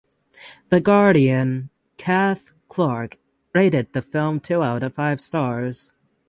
The 0.69 0.79
Guardian 0.79 1.69
Cath 1.97 2.51
Clarke 2.69 3.19
rated 3.53 3.93
the 3.93 4.01
film 4.01 4.39
two 4.39 4.63
out 4.63 4.81
of 4.81 4.95
five 4.95 5.21
stars. 5.21 5.91